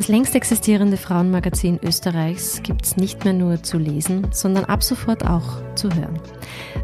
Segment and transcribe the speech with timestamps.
[0.00, 5.26] Das längst existierende Frauenmagazin Österreichs gibt es nicht mehr nur zu lesen, sondern ab sofort
[5.26, 6.18] auch zu hören.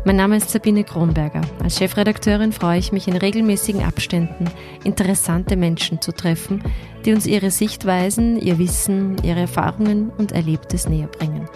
[0.04, 1.40] Mein Name ist Sabine Kronberger.
[1.62, 4.50] Als Chefredakteurin freue ich mich in regelmäßigen Abständen,
[4.84, 6.62] interessante Menschen zu treffen,
[7.06, 11.48] die uns ihre Sichtweisen, ihr Wissen, ihre Erfahrungen und Erlebtes näher bringen.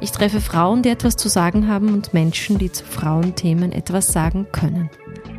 [0.00, 4.48] Ich treffe Frauen, die etwas zu sagen haben und Menschen, die zu Frauenthemen etwas sagen
[4.50, 4.90] können.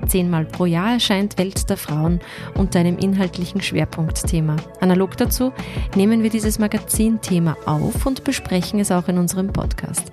[0.07, 2.19] Zehnmal pro Jahr erscheint Welt der Frauen
[2.57, 4.55] unter einem inhaltlichen Schwerpunktthema.
[4.79, 5.51] Analog dazu
[5.95, 10.11] nehmen wir dieses Magazinthema auf und besprechen es auch in unserem Podcast.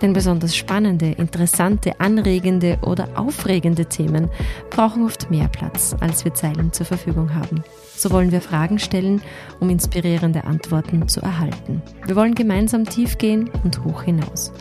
[0.00, 4.28] Denn besonders spannende, interessante, anregende oder aufregende Themen
[4.70, 7.62] brauchen oft mehr Platz, als wir Zeilen zur Verfügung haben.
[7.96, 9.22] So wollen wir Fragen stellen,
[9.60, 11.82] um inspirierende Antworten zu erhalten.
[12.06, 14.52] Wir wollen gemeinsam tief gehen und hoch hinaus,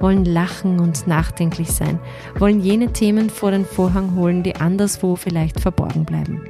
[0.00, 1.98] wollen lachen und nachdenklich sein,
[2.38, 6.42] wollen jene Themen vor den Vorhang holen, die anderswo vielleicht verborgen bleiben.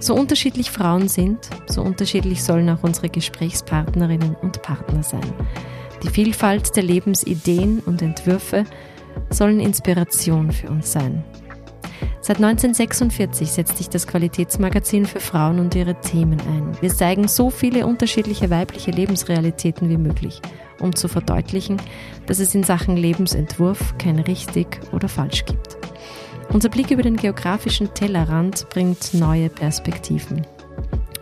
[0.00, 5.32] So unterschiedlich Frauen sind, so unterschiedlich sollen auch unsere Gesprächspartnerinnen und Partner sein.
[6.02, 8.64] Die Vielfalt der Lebensideen und Entwürfe
[9.30, 11.24] sollen Inspiration für uns sein.
[12.20, 16.76] Seit 1946 setzt sich das Qualitätsmagazin für Frauen und ihre Themen ein.
[16.80, 20.40] Wir zeigen so viele unterschiedliche weibliche Lebensrealitäten wie möglich,
[20.80, 21.78] um zu verdeutlichen,
[22.26, 25.78] dass es in Sachen Lebensentwurf kein richtig oder falsch gibt.
[26.50, 30.46] Unser Blick über den geografischen Tellerrand bringt neue Perspektiven.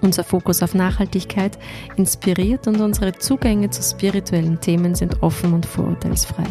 [0.01, 1.59] Unser Fokus auf Nachhaltigkeit
[1.97, 6.45] inspiriert und unsere Zugänge zu spirituellen Themen sind offen und vorurteilsfrei.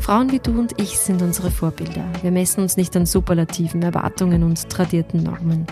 [0.00, 2.04] Frauen wie du und ich sind unsere Vorbilder.
[2.22, 5.66] Wir messen uns nicht an superlativen Erwartungen und tradierten Normen.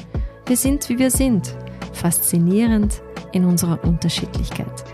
[0.47, 1.55] Wir sind, wie wir sind,
[1.95, 3.01] faszinierend
[3.33, 4.85] in unserer Unterschiedlichkeit.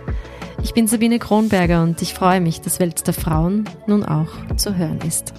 [0.62, 4.77] Ich bin Sabine Kronberger und ich freue mich, dass Welt der Frauen nun auch zu
[4.77, 5.34] hören ist.